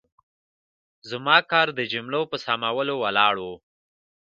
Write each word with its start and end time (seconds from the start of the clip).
زما 1.09 1.37
کار 1.51 1.67
د 1.77 1.81
جملو 1.91 2.21
په 2.31 2.37
سمولو 2.45 2.95
ولاړ 3.03 3.35
و. 3.41 3.45